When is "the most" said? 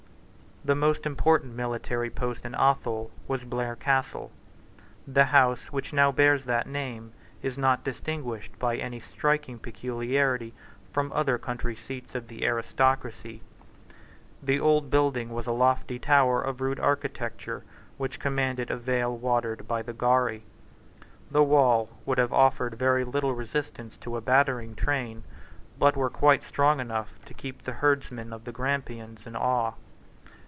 0.63-1.07